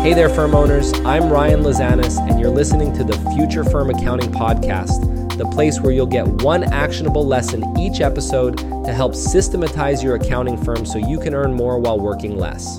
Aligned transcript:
Hey 0.00 0.14
there, 0.14 0.30
firm 0.30 0.54
owners. 0.54 0.92
I'm 1.04 1.30
Ryan 1.30 1.62
Lazanis, 1.62 2.18
and 2.26 2.40
you're 2.40 2.50
listening 2.50 2.92
to 2.94 3.04
the 3.04 3.12
Future 3.36 3.62
Firm 3.62 3.90
Accounting 3.90 4.32
Podcast, 4.32 5.36
the 5.36 5.44
place 5.44 5.78
where 5.78 5.92
you'll 5.92 6.06
get 6.06 6.26
one 6.42 6.64
actionable 6.64 7.26
lesson 7.26 7.78
each 7.78 8.00
episode 8.00 8.56
to 8.56 8.94
help 8.94 9.14
systematize 9.14 10.02
your 10.02 10.16
accounting 10.16 10.56
firm 10.56 10.86
so 10.86 10.98
you 10.98 11.20
can 11.20 11.34
earn 11.34 11.52
more 11.52 11.78
while 11.78 12.00
working 12.00 12.38
less. 12.38 12.78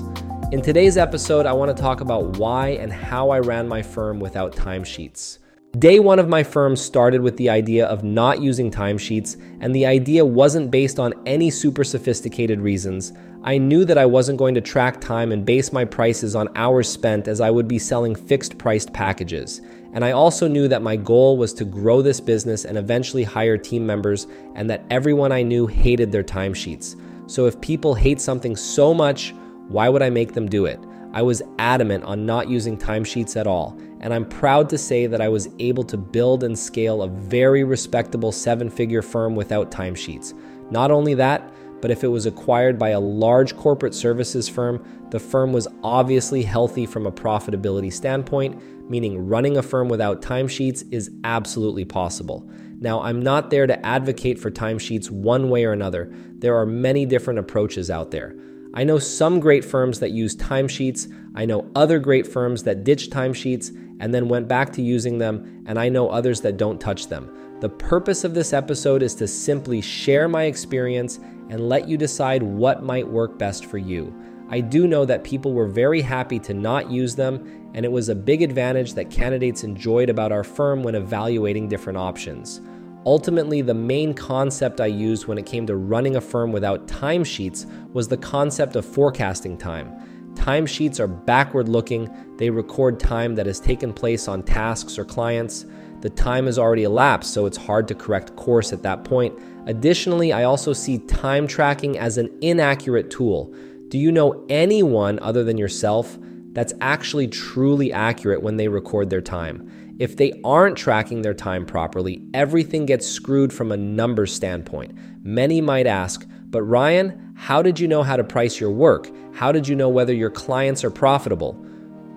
In 0.50 0.60
today's 0.60 0.96
episode, 0.96 1.46
I 1.46 1.52
want 1.52 1.74
to 1.74 1.80
talk 1.80 2.00
about 2.00 2.36
why 2.38 2.70
and 2.70 2.92
how 2.92 3.30
I 3.30 3.38
ran 3.38 3.68
my 3.68 3.82
firm 3.82 4.20
without 4.20 4.54
timesheets. 4.54 5.38
Day 5.78 6.00
one 6.00 6.18
of 6.18 6.28
my 6.28 6.42
firm 6.42 6.76
started 6.76 7.22
with 7.22 7.38
the 7.38 7.48
idea 7.48 7.86
of 7.86 8.04
not 8.04 8.42
using 8.42 8.70
timesheets, 8.70 9.40
and 9.60 9.74
the 9.74 9.86
idea 9.86 10.22
wasn't 10.22 10.70
based 10.70 10.98
on 10.98 11.14
any 11.24 11.48
super 11.48 11.82
sophisticated 11.82 12.60
reasons. 12.60 13.14
I 13.42 13.56
knew 13.56 13.86
that 13.86 13.96
I 13.96 14.04
wasn't 14.04 14.38
going 14.38 14.54
to 14.54 14.60
track 14.60 15.00
time 15.00 15.32
and 15.32 15.46
base 15.46 15.72
my 15.72 15.86
prices 15.86 16.36
on 16.36 16.54
hours 16.56 16.90
spent 16.90 17.26
as 17.26 17.40
I 17.40 17.50
would 17.50 17.68
be 17.68 17.78
selling 17.78 18.14
fixed 18.14 18.58
priced 18.58 18.92
packages. 18.92 19.62
And 19.94 20.04
I 20.04 20.10
also 20.10 20.46
knew 20.46 20.68
that 20.68 20.82
my 20.82 20.94
goal 20.94 21.38
was 21.38 21.54
to 21.54 21.64
grow 21.64 22.02
this 22.02 22.20
business 22.20 22.66
and 22.66 22.76
eventually 22.76 23.24
hire 23.24 23.56
team 23.56 23.86
members, 23.86 24.26
and 24.54 24.68
that 24.68 24.84
everyone 24.90 25.32
I 25.32 25.42
knew 25.42 25.66
hated 25.66 26.12
their 26.12 26.22
timesheets. 26.22 27.00
So 27.30 27.46
if 27.46 27.58
people 27.62 27.94
hate 27.94 28.20
something 28.20 28.56
so 28.56 28.92
much, 28.92 29.32
why 29.68 29.88
would 29.88 30.02
I 30.02 30.10
make 30.10 30.34
them 30.34 30.50
do 30.50 30.66
it? 30.66 30.78
I 31.12 31.22
was 31.22 31.42
adamant 31.58 32.04
on 32.04 32.24
not 32.24 32.48
using 32.48 32.78
timesheets 32.78 33.36
at 33.36 33.46
all, 33.46 33.78
and 34.00 34.14
I'm 34.14 34.24
proud 34.24 34.70
to 34.70 34.78
say 34.78 35.06
that 35.06 35.20
I 35.20 35.28
was 35.28 35.48
able 35.58 35.84
to 35.84 35.96
build 35.96 36.42
and 36.42 36.58
scale 36.58 37.02
a 37.02 37.08
very 37.08 37.64
respectable 37.64 38.32
seven 38.32 38.70
figure 38.70 39.02
firm 39.02 39.34
without 39.34 39.70
timesheets. 39.70 40.32
Not 40.70 40.90
only 40.90 41.14
that, 41.14 41.52
but 41.82 41.90
if 41.90 42.02
it 42.02 42.08
was 42.08 42.26
acquired 42.26 42.78
by 42.78 42.90
a 42.90 43.00
large 43.00 43.56
corporate 43.56 43.94
services 43.94 44.48
firm, 44.48 44.82
the 45.10 45.20
firm 45.20 45.52
was 45.52 45.68
obviously 45.82 46.42
healthy 46.42 46.86
from 46.86 47.06
a 47.06 47.12
profitability 47.12 47.92
standpoint, 47.92 48.62
meaning 48.88 49.26
running 49.26 49.58
a 49.58 49.62
firm 49.62 49.88
without 49.88 50.22
timesheets 50.22 50.84
is 50.92 51.10
absolutely 51.24 51.84
possible. 51.84 52.48
Now, 52.80 53.02
I'm 53.02 53.20
not 53.20 53.50
there 53.50 53.66
to 53.66 53.86
advocate 53.86 54.38
for 54.38 54.50
timesheets 54.50 55.10
one 55.10 55.50
way 55.50 55.64
or 55.64 55.72
another. 55.72 56.10
There 56.38 56.56
are 56.56 56.66
many 56.66 57.04
different 57.04 57.38
approaches 57.38 57.90
out 57.90 58.10
there. 58.10 58.34
I 58.74 58.84
know 58.84 58.98
some 58.98 59.38
great 59.38 59.64
firms 59.64 60.00
that 60.00 60.12
use 60.12 60.34
timesheets. 60.34 61.12
I 61.34 61.44
know 61.44 61.70
other 61.74 61.98
great 61.98 62.26
firms 62.26 62.62
that 62.62 62.84
ditched 62.84 63.10
timesheets 63.10 63.76
and 64.00 64.14
then 64.14 64.28
went 64.28 64.48
back 64.48 64.72
to 64.72 64.82
using 64.82 65.18
them, 65.18 65.64
and 65.66 65.78
I 65.78 65.90
know 65.90 66.08
others 66.08 66.40
that 66.40 66.56
don't 66.56 66.80
touch 66.80 67.08
them. 67.08 67.58
The 67.60 67.68
purpose 67.68 68.24
of 68.24 68.34
this 68.34 68.52
episode 68.52 69.02
is 69.02 69.14
to 69.16 69.28
simply 69.28 69.80
share 69.82 70.26
my 70.26 70.44
experience 70.44 71.20
and 71.50 71.68
let 71.68 71.86
you 71.86 71.98
decide 71.98 72.42
what 72.42 72.82
might 72.82 73.06
work 73.06 73.38
best 73.38 73.66
for 73.66 73.78
you. 73.78 74.12
I 74.48 74.60
do 74.60 74.86
know 74.86 75.04
that 75.04 75.22
people 75.22 75.52
were 75.52 75.68
very 75.68 76.00
happy 76.00 76.38
to 76.40 76.54
not 76.54 76.90
use 76.90 77.14
them, 77.14 77.70
and 77.74 77.84
it 77.84 77.92
was 77.92 78.08
a 78.08 78.14
big 78.14 78.42
advantage 78.42 78.94
that 78.94 79.10
candidates 79.10 79.64
enjoyed 79.64 80.08
about 80.08 80.32
our 80.32 80.44
firm 80.44 80.82
when 80.82 80.94
evaluating 80.94 81.68
different 81.68 81.98
options. 81.98 82.60
Ultimately, 83.04 83.62
the 83.62 83.74
main 83.74 84.14
concept 84.14 84.80
I 84.80 84.86
used 84.86 85.26
when 85.26 85.38
it 85.38 85.46
came 85.46 85.66
to 85.66 85.76
running 85.76 86.16
a 86.16 86.20
firm 86.20 86.52
without 86.52 86.86
timesheets 86.86 87.66
was 87.92 88.06
the 88.06 88.16
concept 88.16 88.76
of 88.76 88.84
forecasting 88.84 89.58
time. 89.58 89.92
Timesheets 90.34 91.00
are 91.00 91.08
backward 91.08 91.68
looking, 91.68 92.08
they 92.36 92.48
record 92.48 93.00
time 93.00 93.34
that 93.34 93.46
has 93.46 93.60
taken 93.60 93.92
place 93.92 94.28
on 94.28 94.42
tasks 94.42 94.98
or 94.98 95.04
clients. 95.04 95.66
The 96.00 96.10
time 96.10 96.46
has 96.46 96.58
already 96.58 96.84
elapsed, 96.84 97.32
so 97.32 97.46
it's 97.46 97.56
hard 97.56 97.86
to 97.88 97.94
correct 97.94 98.34
course 98.36 98.72
at 98.72 98.82
that 98.82 99.04
point. 99.04 99.38
Additionally, 99.66 100.32
I 100.32 100.44
also 100.44 100.72
see 100.72 100.98
time 100.98 101.46
tracking 101.46 101.98
as 101.98 102.18
an 102.18 102.30
inaccurate 102.40 103.10
tool. 103.10 103.54
Do 103.88 103.98
you 103.98 104.10
know 104.10 104.44
anyone 104.48 105.18
other 105.20 105.44
than 105.44 105.58
yourself 105.58 106.18
that's 106.52 106.74
actually 106.80 107.28
truly 107.28 107.92
accurate 107.92 108.42
when 108.42 108.56
they 108.56 108.68
record 108.68 109.10
their 109.10 109.20
time? 109.20 109.96
If 109.98 110.16
they 110.16 110.40
aren't 110.44 110.76
tracking 110.76 111.22
their 111.22 111.34
time 111.34 111.66
properly, 111.66 112.22
everything 112.34 112.86
gets 112.86 113.06
screwed 113.06 113.52
from 113.52 113.72
a 113.72 113.76
numbers 113.76 114.34
standpoint. 114.34 114.92
Many 115.22 115.60
might 115.60 115.86
ask, 115.86 116.26
but 116.50 116.62
Ryan, 116.62 117.34
how 117.34 117.62
did 117.62 117.78
you 117.78 117.88
know 117.88 118.02
how 118.02 118.16
to 118.16 118.24
price 118.24 118.60
your 118.60 118.70
work? 118.70 119.10
How 119.34 119.52
did 119.52 119.66
you 119.68 119.74
know 119.74 119.88
whether 119.88 120.14
your 120.14 120.30
clients 120.30 120.84
are 120.84 120.90
profitable? 120.90 121.56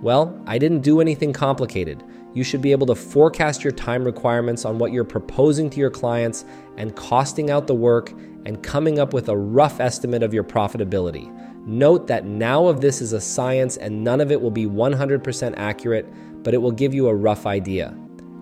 Well, 0.02 0.42
I 0.46 0.58
didn't 0.58 0.80
do 0.80 1.00
anything 1.00 1.32
complicated. 1.32 2.02
You 2.34 2.44
should 2.44 2.60
be 2.60 2.72
able 2.72 2.86
to 2.88 2.94
forecast 2.94 3.64
your 3.64 3.72
time 3.72 4.04
requirements 4.04 4.64
on 4.64 4.78
what 4.78 4.92
you're 4.92 5.04
proposing 5.04 5.70
to 5.70 5.80
your 5.80 5.90
clients 5.90 6.44
and 6.76 6.94
costing 6.94 7.50
out 7.50 7.66
the 7.66 7.74
work 7.74 8.12
and 8.44 8.62
coming 8.62 8.98
up 8.98 9.14
with 9.14 9.28
a 9.28 9.36
rough 9.36 9.80
estimate 9.80 10.22
of 10.22 10.34
your 10.34 10.44
profitability. 10.44 11.32
Note 11.68 12.06
that 12.06 12.24
now 12.24 12.68
of 12.68 12.80
this 12.80 13.02
is 13.02 13.12
a 13.12 13.20
science 13.20 13.76
and 13.76 14.04
none 14.04 14.20
of 14.20 14.30
it 14.30 14.40
will 14.40 14.52
be 14.52 14.66
100% 14.66 15.54
accurate, 15.56 16.06
but 16.44 16.54
it 16.54 16.58
will 16.58 16.70
give 16.70 16.94
you 16.94 17.08
a 17.08 17.14
rough 17.14 17.44
idea. 17.44 17.92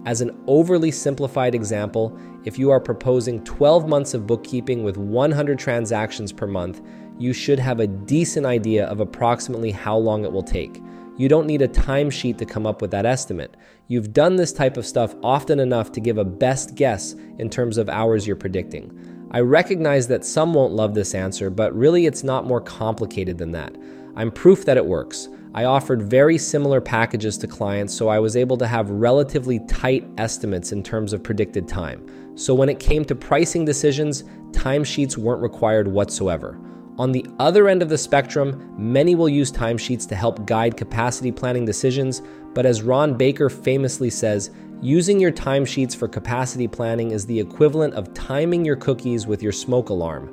As 0.04 0.20
an 0.20 0.38
overly 0.46 0.90
simplified 0.90 1.54
example, 1.54 2.14
if 2.44 2.58
you 2.58 2.70
are 2.70 2.80
proposing 2.80 3.42
12 3.44 3.88
months 3.88 4.12
of 4.12 4.26
bookkeeping 4.26 4.84
with 4.84 4.98
100 4.98 5.58
transactions 5.58 6.30
per 6.30 6.46
month, 6.46 6.82
you 7.18 7.32
should 7.32 7.58
have 7.58 7.80
a 7.80 7.86
decent 7.86 8.44
idea 8.44 8.84
of 8.88 9.00
approximately 9.00 9.70
how 9.70 9.96
long 9.96 10.26
it 10.26 10.32
will 10.32 10.42
take. 10.42 10.82
You 11.16 11.30
don't 11.30 11.46
need 11.46 11.62
a 11.62 11.68
timesheet 11.68 12.36
to 12.38 12.44
come 12.44 12.66
up 12.66 12.82
with 12.82 12.90
that 12.90 13.06
estimate. 13.06 13.56
You've 13.88 14.12
done 14.12 14.36
this 14.36 14.52
type 14.52 14.76
of 14.76 14.84
stuff 14.84 15.14
often 15.22 15.60
enough 15.60 15.92
to 15.92 16.00
give 16.00 16.18
a 16.18 16.24
best 16.24 16.74
guess 16.74 17.14
in 17.38 17.48
terms 17.48 17.78
of 17.78 17.88
hours 17.88 18.26
you're 18.26 18.36
predicting. 18.36 19.23
I 19.34 19.40
recognize 19.40 20.06
that 20.06 20.24
some 20.24 20.54
won't 20.54 20.74
love 20.74 20.94
this 20.94 21.12
answer, 21.12 21.50
but 21.50 21.74
really 21.74 22.06
it's 22.06 22.22
not 22.22 22.46
more 22.46 22.60
complicated 22.60 23.36
than 23.36 23.50
that. 23.50 23.74
I'm 24.14 24.30
proof 24.30 24.64
that 24.64 24.76
it 24.76 24.86
works. 24.86 25.28
I 25.54 25.64
offered 25.64 26.04
very 26.04 26.38
similar 26.38 26.80
packages 26.80 27.36
to 27.38 27.48
clients, 27.48 27.92
so 27.92 28.06
I 28.06 28.20
was 28.20 28.36
able 28.36 28.56
to 28.58 28.68
have 28.68 28.90
relatively 28.90 29.58
tight 29.66 30.08
estimates 30.18 30.70
in 30.70 30.84
terms 30.84 31.12
of 31.12 31.24
predicted 31.24 31.66
time. 31.66 32.36
So 32.36 32.54
when 32.54 32.68
it 32.68 32.78
came 32.78 33.04
to 33.06 33.16
pricing 33.16 33.64
decisions, 33.64 34.22
timesheets 34.52 35.18
weren't 35.18 35.42
required 35.42 35.88
whatsoever. 35.88 36.56
On 36.96 37.10
the 37.10 37.26
other 37.40 37.66
end 37.66 37.82
of 37.82 37.88
the 37.88 37.98
spectrum, 37.98 38.72
many 38.78 39.16
will 39.16 39.28
use 39.28 39.50
timesheets 39.50 40.08
to 40.10 40.14
help 40.14 40.46
guide 40.46 40.76
capacity 40.76 41.32
planning 41.32 41.64
decisions, 41.64 42.22
but 42.54 42.66
as 42.66 42.82
Ron 42.82 43.14
Baker 43.14 43.50
famously 43.50 44.10
says, 44.10 44.52
using 44.84 45.18
your 45.18 45.32
timesheets 45.32 45.96
for 45.96 46.06
capacity 46.06 46.68
planning 46.68 47.12
is 47.12 47.24
the 47.24 47.40
equivalent 47.40 47.94
of 47.94 48.12
timing 48.12 48.66
your 48.66 48.76
cookies 48.76 49.26
with 49.26 49.42
your 49.42 49.50
smoke 49.50 49.88
alarm. 49.88 50.30